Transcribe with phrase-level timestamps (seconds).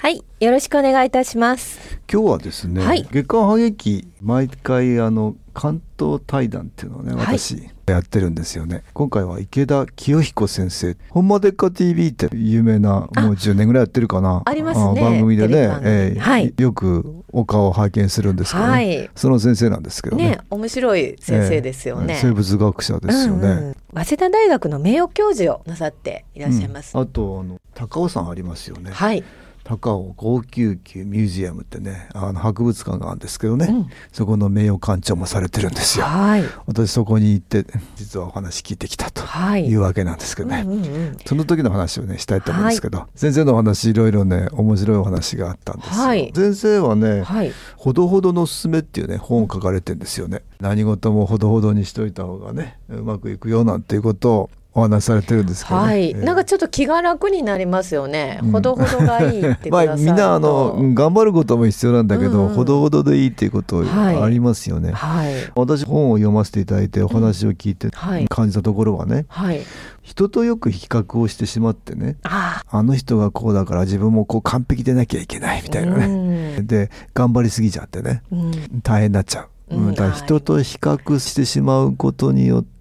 [0.00, 1.98] はい、よろしくお願いいたします。
[2.10, 3.02] 今日はですね、はい。
[3.10, 7.36] 月刊派劇毎回あの関東対談っていうのをねはい。
[7.36, 16.54] 私やってるんですよね、今回は池田清彦先生「ほんまでっか TV」って有名なもう10年ぐらいやってるかなありますね番組でねえーはい。
[16.56, 19.10] よくお顔を拝見するんですけどね、はい。
[19.16, 20.30] その先生なんですけどね。
[20.30, 22.14] ね、面白い先生ですよね。
[22.14, 23.76] えー生物学者ですよね、うんうん。
[23.94, 26.96] 早稲田大学の名誉教授をなさっていらっしゃいます。
[26.96, 27.02] うん。
[27.02, 29.24] あとあの高尾山ありますよね、はい、
[29.68, 33.90] 高尾599ミュージアムってねあの博物館があるんですけどね、うん。
[34.12, 36.06] そこの名誉館長もされてるんですよ。
[36.06, 39.66] はい、私そこに行って実はお話聞いてきたとはい。
[39.66, 41.16] いうわけなんですけどね、うんうんうん。
[41.26, 46.32] その時の話をねしたいと思うんですけど、先生のお話いろいろね面白いお話があったんですよ、はい。
[46.34, 50.42] 先生はね、はい、ほどほどのおすすめっていうね本を書かれてんですよね。
[50.60, 58.40] 何事もほどほどにしといた方がねうまくいくよなんていうことをお話しされてるんですけどね、はい、えーなんかちょっと気が楽になりますよね。
[58.42, 58.52] うん。
[58.52, 59.80] ほどほどがいいってく ま。
[59.80, 62.48] あみんなあのうん頑張ることも必要なんだけど、うん。
[62.48, 68.26] うんほどほどでいいっていうことはいありますよね、はい、私本を読ませていただいてお話を聞いてはい。
[68.28, 69.60] 感じたところはね、はい。
[70.02, 72.82] 人とよく比較をしてしまってねああ。
[72.82, 76.62] の人がこうだから自分もこう完璧でなきゃいけないみあ、たいなね、ね。
[76.62, 78.22] で頑張りすぎちゃってね。
[78.32, 78.52] うん、
[78.82, 79.88] 大変になっちゃう、うん。
[79.88, 82.77] うん、だから人と比較してしまうことによって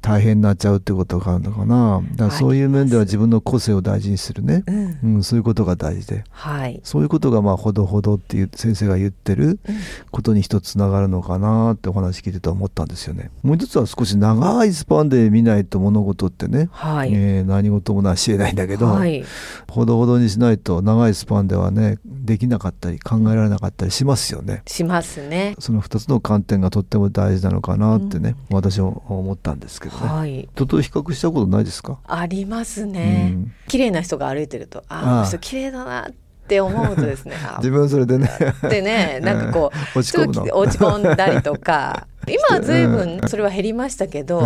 [0.00, 6.80] 大変になっちゃうってことがあるのかなだからそういう面では自分の個性を大事にするね、うん、うん、そういうことが大事ではい。
[6.84, 9.58] そういうことがまあほどほどっていう先生が言ってる
[10.10, 13.30] ことに一つつながるのかなってお話聞いてて思ったんですよね。
[13.42, 17.12] もう一つは少し長いスパンで見ないと物事ってね、はい。
[17.12, 19.24] えー何事もなし得ないんだけど、はい。
[19.68, 24.62] ほどほどにしないと長いスパンではねできなかったり考えられなかったりしますよね。
[24.66, 25.56] しますね。
[25.58, 30.06] その二つの観点がとっても大事なのかなってね、私は思ったんですけどね。
[30.08, 30.48] はい。
[30.54, 31.98] 人と比較したことないですか？
[32.06, 36.12] ありますね、うん綺麗な人が歩いてるとああああの人綺麗だなっ
[36.48, 38.28] て思うとですねあ自分それでね
[38.62, 44.40] でねなんかこう落ち込むの落ち込んだりとか今は随分それは減りましたけど、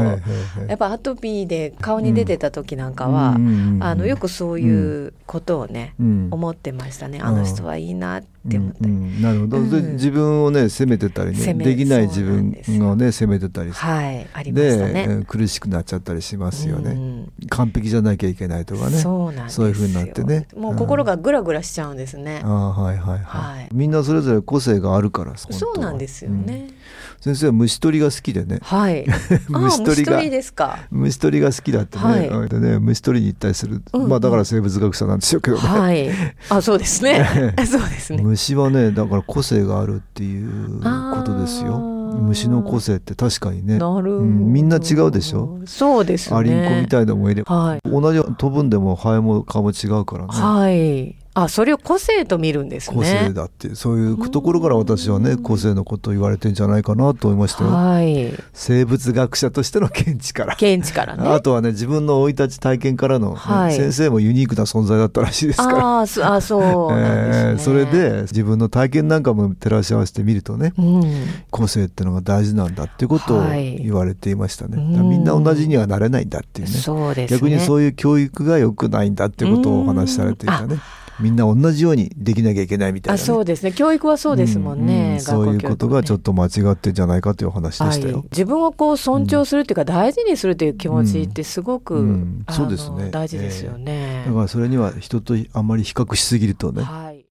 [0.69, 3.83] やっぱアトピーで顔に出てた時なんかは、うんうんうんうん。
[3.85, 6.29] あのよくそういうことをね、うん。
[6.31, 7.21] 思ってましたね。
[7.21, 12.91] あの人はいいなって思って、うんうんなるほど、自分をね責めてたりねできない自分ですよ。
[12.91, 15.07] をね責めてたりはいありましたで、ね。
[15.09, 17.33] えー苦しくなっちゃったりしますよね、うん。
[17.49, 18.99] 完璧じゃなきゃいけないとかね。
[18.99, 19.63] そうなんですよ。
[19.63, 20.47] そういう風になってね。
[20.57, 22.43] もう心がグラグラしちゃうんですね。
[22.45, 23.69] ああはいはいはい、はい。
[23.73, 26.69] みんなそれぞれ個性があるからそうなんですよね。
[26.69, 26.75] うん。
[27.21, 29.05] 先生は虫取りが好きでねはい。
[29.53, 30.79] あ虫取りが虫取りですか。
[30.91, 36.11] 虫取りが好きだってね,、はいでね虫取りに行ったりする、うんうんまあだから生物学者なんでしょうけどね、はい。
[36.51, 37.55] あ、そうですね。
[37.67, 38.23] そうですね。
[38.23, 41.79] 虫はねだから個性があるっていうことですよ
[42.23, 45.59] 虫の個性って確かにねうんみんな違うでしょ？
[45.67, 46.37] そうですね。
[46.37, 47.81] アリンコみたいなのもいれば、はい。
[47.85, 51.17] 同じ飛ぶんでもハエも蚊も違うからね、はい。
[51.35, 52.97] あ、それを個性と見るんですね。
[52.97, 58.33] 個性だってそういうところから私はね個性のことを言われてんじゃないかなと思いましたよ、はい。
[58.53, 61.29] 生物学者としての見地から、見地からね。
[61.29, 66.99] あとはね自分の生い立ち体験からのね、はい先生もユニークな存在だったらしいですからああ、そあ、そうね。
[66.99, 71.05] えーそれで自分の体験なんかも照らし合わせてみるとねうん。
[71.51, 77.39] 個性ってのが大事なんだっていうことをはい言われていましたね、うんだからみんな同じにはなれないんだっていうねそうですね。
[77.39, 80.79] 逆にそういう教育が良くないんだっていうことをお話しされていたね
[81.21, 83.73] みんな同じようにできなきゃいけないみたいな、あ、ね、そうですね。
[83.73, 85.15] 教育はそうですもんね。
[85.15, 92.45] ううそういうことがちょっとと間違ってんじゃないかというお話でしたよ、はい、自分をこう尊重するっていうか、大事にするという気持ちってすごく、うん。
[92.51, 93.11] そうですね。
[93.11, 94.25] 大事ですよね。
[94.27, 96.83] だからそれには人とあまり比較しすぎるとね。
[96.83, 97.27] はい。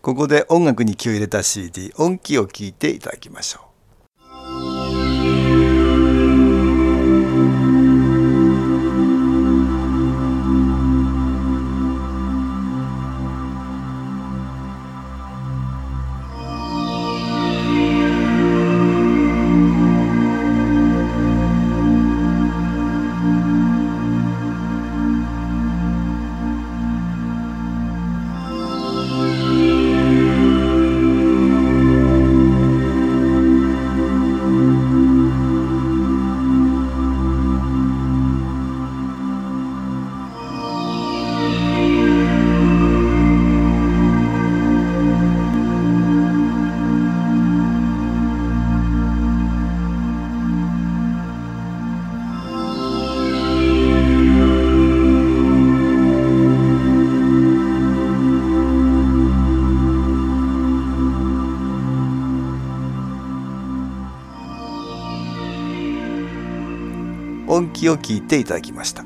[0.00, 3.73] ここで音楽に気を入れた CD 音気を聞いていただきましょう
[67.88, 69.04] を聞いていただきました。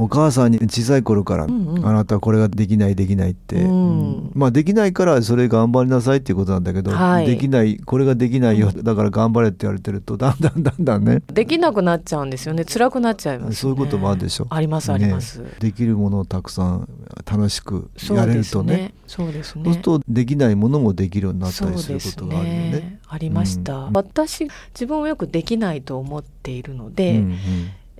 [0.00, 1.84] お母さんに小さい頃から、うんうん。
[1.86, 4.30] あなたはこれができないできないって、うん。
[4.32, 7.26] まあできないからそれ頑張りなさいっていうことなんだけど、はい。
[7.26, 11.20] できないこれができないよだから頑張れって言われてるとだんだんだんだんね。
[11.26, 12.64] できなくなっちゃうんですよね。
[12.64, 14.46] 辛くなっちゃいます、ね、そういうこともあるでしょ。
[14.50, 16.88] ありますあります、できるものをたくさん
[17.28, 18.94] 楽しくやれるとね。
[19.08, 19.64] そうですね。
[19.64, 22.70] そうするとできないものもできるようになったりすることがあるよね。
[22.70, 23.00] ね。
[23.08, 23.92] ありました、うん。
[23.94, 27.36] 私自分はよくできないと思っているのうで、んうん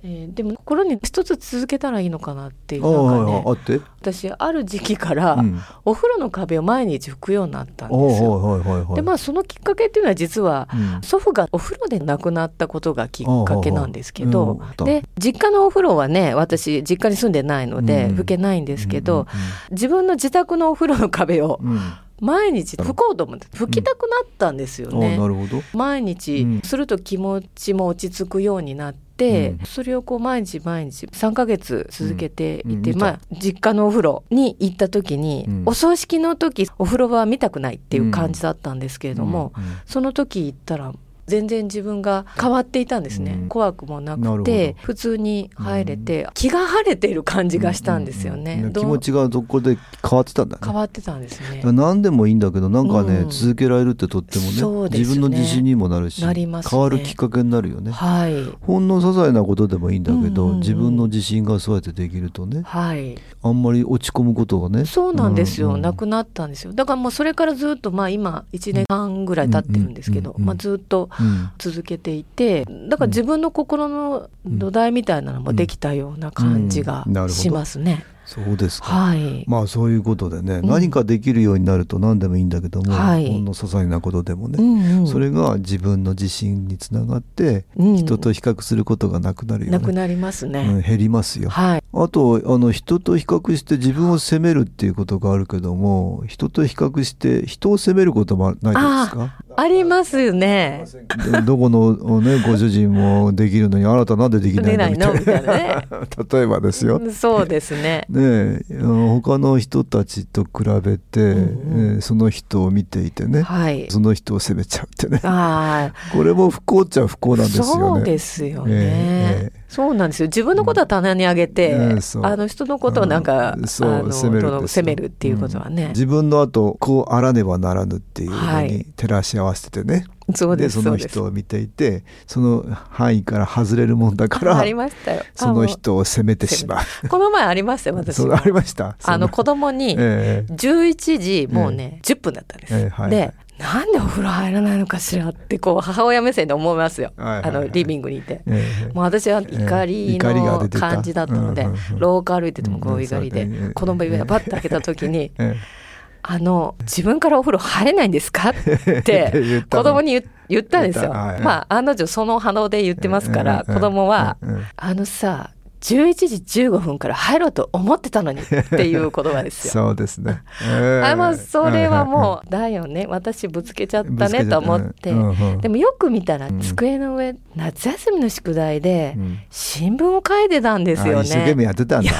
[0.03, 8.95] えーでも心に一つ続けたらいいのかなっていうなんかねあって、私ある時期からうん、お風呂の壁を毎日拭くようになったんおですよ。
[8.95, 11.01] でまあそのきっかけっていうのは実はうん。
[11.01, 19.27] 祖父がお風呂で亡くなったことがきっかけなんですけうんどうんで実家のお風呂はね私実家に住んでないのでうん拭けないんですけど
[19.71, 21.79] 自分の自宅のお風呂の壁をうんうん
[22.21, 25.27] 毎日拭こうと思って拭きたくなったんですようん、あねな。
[25.27, 25.61] るほど。
[25.73, 26.61] 毎日うん。
[26.63, 29.65] すると気持ちも落ち着くようになって、うん。
[29.65, 32.95] それをこう毎日毎日3ヶ月続けていて、うん。
[32.95, 35.63] うんまあ実家のお風呂に行った時に、うん。
[35.65, 39.63] お葬式の時お風呂場は見たくないっていう感じだったんですけれども、うん。
[39.63, 39.69] うん。
[39.85, 40.93] その時行ったら
[41.29, 43.47] 全然自分が変わっていたんですね、うん。
[43.47, 49.77] 怖くもなくて普通に入れて、気が晴れている感じがしたんですよね、うん気持ちがそこで
[50.07, 50.61] 変わってたんだね。
[50.63, 51.61] 変わってたんですね。
[51.63, 53.29] 何でもいいんだけどなんかね、うん。
[53.29, 54.99] 続けられるってとってもねね。
[54.99, 56.69] 自分の自信にもなるしなりますね。
[56.71, 57.91] 変わるきっかけになるよね。
[57.91, 58.45] はい。
[58.61, 60.59] ほんの些細なことでもいいんだけど、うんうんうん。
[60.59, 63.17] 自分の自信がそうやってできるとねはい。
[63.41, 66.73] あんまり落ち込むことがねそうなんですよ、うんうんなくなったんですよ。
[66.73, 71.18] だからもうそれからずっとまあ今1年半ぐらい経ってるんですけど、うんうんうんまあ、ずっとうん
[71.57, 78.05] 続けていてだから自分の心の土台みたいなのもできたような感じがしますね。
[78.29, 78.87] そうですか。
[78.87, 89.77] はい、まあそういうことでね、うん何かできるようになると何でもいいんだけども、はいほんの些細なことでもね、うんうんそれが自分の自信につながって、うん人と比較することがなくなるよね。
[89.79, 90.59] なくなりますね。
[90.61, 91.49] うん、減りますよ。
[91.49, 98.79] はい、あとあの人と比較して自分を責めるっていうことがあるけども人と比較して人を責めることもないで
[99.09, 99.35] すか？
[99.57, 100.85] ありますよね。
[101.31, 105.07] でどこの、ね、ご主人もできるのにあなたなんでできないの？
[105.07, 105.13] の？
[105.13, 105.83] みたいな。
[106.31, 107.01] 例えばですよ。
[107.11, 108.05] そうですね。
[108.09, 111.95] ね えあの他の人たちと比べて、うんうん。
[111.95, 113.87] えーその人を見ていてね、はい。
[113.89, 115.19] その人を責めちゃうってね。
[115.23, 117.71] あ これも不幸っちゃ不幸あ、なんですよね。
[117.71, 118.71] そうですよね。
[118.71, 120.27] ええそうなんですよ。
[120.27, 122.25] 自分のことは棚に上げて、うん。
[122.25, 123.67] あの人のことをなんか、うん。
[123.67, 125.89] そう責める責めるっていうことはね。
[125.89, 128.85] 自分の後こうあらねばならぬっていうのにはい。
[128.95, 130.05] 照らし合わせてね、
[130.35, 130.81] そうです。
[130.81, 135.23] その人を見ていてその範囲から外れるもんだからありましたよ。
[135.35, 137.07] その人を責めてしまう。
[137.07, 138.95] この前ありましたよ、 私ありました？
[139.03, 140.53] あの子供に、ええ。
[140.53, 142.73] 11時もうね、10分だったんです。
[142.75, 148.41] ええはいでなんでお風呂入らないのかしらってこう母親目線で思いますよ、あのリビングにいて。
[148.47, 148.93] ええ。
[148.93, 151.67] もう私は怒りの感じだったので、
[151.97, 155.57] 廊下歩いててもこう怒りで、子供指輪バッと開けた時にえ
[156.21, 161.11] 「あの自分からお風呂入れないんですか?」って 子供に言言ったんですよ。
[161.11, 169.71] まあ案の定その反応で言ってますから、うん子供はうんうん「あのさ11時15分から入ろうと思ってたのに」っていう言葉ですよ。
[169.87, 170.41] そうですね。
[170.67, 181.63] ええあまあそれはもうだよね私ぶつけちゃったねと思って、うんうんでもよく見たらうん机の上、夏休みの宿題でうん新聞を書いてたんですよあ一生懸命ね。
[181.65, 182.11] やってたんだ。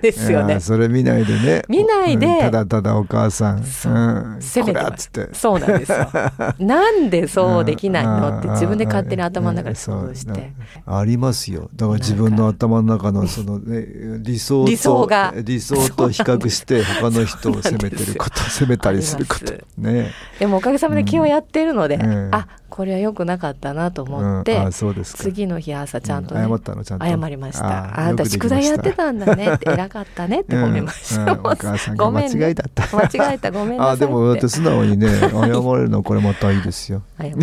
[0.00, 0.60] ですよね。
[0.60, 1.62] それ見ないでね。
[1.68, 2.26] 見ないで。
[2.26, 3.64] うんただただお母さん。
[3.64, 3.92] そう。
[3.92, 4.36] うん。
[4.40, 5.28] 責めてっつって。
[5.34, 6.08] そうなんですよ。
[6.58, 8.54] なんでそうできないのってうん。
[8.54, 10.52] 自分で勝手に頭の中でうん想像して。
[10.86, 11.68] ありますよ。
[11.74, 13.86] だから自分の頭の中のその、ね、
[14.20, 15.34] 理想と理想が。
[15.36, 19.52] 理想と比較して他の人を責めてること責めたりすること。
[19.78, 20.10] ね。
[20.38, 22.28] でもおかげさまで気をやっているので、うん。
[22.32, 24.66] あこれは良くなかったなと思って、うん。
[24.66, 25.22] あそうですか。
[25.22, 26.48] 次の日朝ちゃんと、ねうん。
[26.48, 27.06] 謝ったのちゃんと。
[27.06, 27.66] 謝りました。
[27.66, 31.28] ああなた宿題やってたんだねって偉 かったねって褒めました、うん。
[31.28, 31.38] うん。
[31.40, 37.34] お母さんが間違いだった間違えたごめんなさいあでもだって素直にね 謝れるのはこれまたいいですよね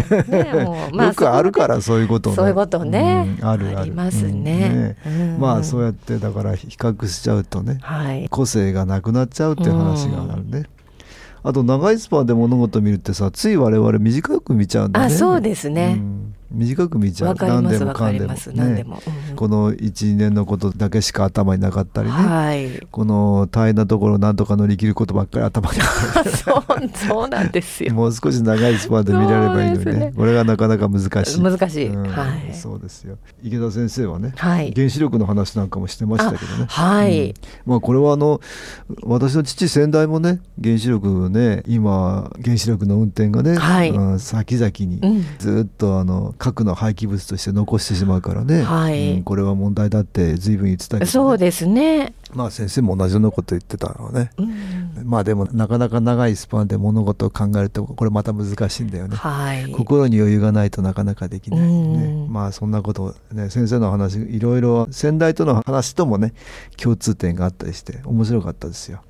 [0.65, 2.35] もうよくあるからそういうことね。
[2.35, 5.33] そういうことね、うんあるありますね,、うん。
[5.33, 8.27] うんまあそうやってだから比較しちゃうとねはい。
[8.29, 10.65] 個性がなくなっちゃうっていう話があるね。
[11.43, 15.05] あと長いスパンで物事見るってさつい我々短く見ちゃうんだね。
[15.05, 15.93] あそうですね。
[15.93, 17.35] ん短く見ちゃう。
[17.35, 18.27] 何ですもわかんでも。
[18.27, 22.88] かります、何でねも、うんこの12年のことだけしか頭になかったりね、はい。
[22.91, 25.79] この大変なところをなんとか乗り切ることばっかり頭に。
[25.81, 26.63] あったそう
[26.95, 27.95] そうなんですりよ。
[27.95, 30.13] もう少し長いスパンで見られればいいのにねね。
[30.15, 31.41] これがなかなか難しい。
[31.41, 31.88] 難しい。
[31.88, 32.53] うんはい。
[32.53, 33.17] そうですよ。
[33.43, 34.74] 池田先生はね、はい。
[34.75, 36.65] 原子力の話なんかもしてましたけどね。
[36.67, 37.33] はい、
[37.65, 38.39] まあこれはあの
[39.03, 43.89] 私の父先代もね原子力ね今原子力の運転がね、はい。
[43.89, 45.25] うん先々にうん。
[45.39, 49.13] ずっとあの核の廃棄物として残してしまうからね、はい。
[49.13, 52.13] うんこれは問題だって随分言ってたけど、ね、そうですね。
[52.33, 54.29] まあ先生も同じようなこと言ってたのね。
[54.37, 55.03] うん。
[55.03, 59.15] まあでもなかなか長いスパンで物事を考えるとこれまた難しいんだよね。
[59.15, 59.71] はい。
[59.71, 61.65] 心に余裕がないとなかなかできない、ね。
[61.67, 62.31] うん。
[62.31, 66.33] まあそんなことね先生の話いろいろ先代との話ともね
[66.77, 69.01] 共通点があったりして面白かったですよ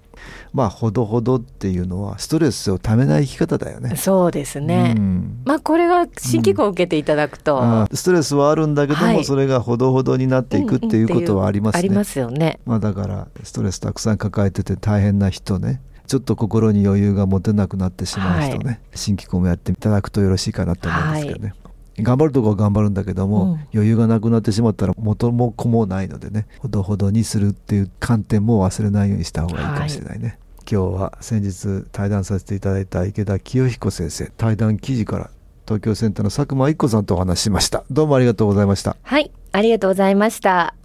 [0.54, 3.96] まあほどほどっていうのはストレスをためない生き方だよね。
[3.96, 4.96] そうですね。
[4.98, 5.42] うん。
[5.46, 9.24] まあこれが新機構を受けていただくと、あーストレスはあるんだけども、はい。
[9.24, 12.60] それがほどほどになっていくっていうことはありますね、ありますよね。
[12.66, 21.54] まあだからストレスたくさん抱えてて大変な人ねちょっと心に余裕が持てなくなってしまう人ね、新機構もやっていただくとよろしいかなと思うんですけどね、
[22.00, 23.60] 頑張るとこは頑張るんだけども、うん。
[23.74, 30.38] 余裕がなくなってしまったら元も子もないのでねほどほどにするっていう観点も忘れないようにした方がいいかもしれないね、
[30.70, 35.30] 今日は先日対談させていただいた池田清彦先生対談記事から
[35.66, 37.84] 東京センターの佐久間一子さんとお話ししました。
[37.90, 38.98] どうもありがとうございました。
[39.02, 40.85] はい、ありがとうございました。